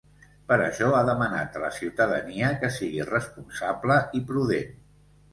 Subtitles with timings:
[0.51, 4.73] Per això ha demanat a la ciutadania que sigui responsable i prudent.